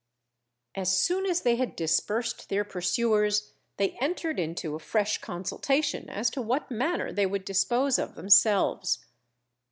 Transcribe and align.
As 0.73 0.97
soon 0.99 1.27
as 1.27 1.41
they 1.41 1.57
had 1.57 1.75
dispersed 1.75 2.49
their 2.49 2.63
pursuers, 2.63 3.53
they 3.77 3.91
entered 4.01 4.39
into 4.39 4.73
a 4.73 4.79
fresh 4.79 5.19
consultation 5.19 6.09
as 6.09 6.31
to 6.31 6.41
what 6.41 6.71
manner 6.71 7.11
they 7.13 7.27
would 7.27 7.45
dispose 7.45 7.99
of 7.99 8.15
themselves. 8.15 9.05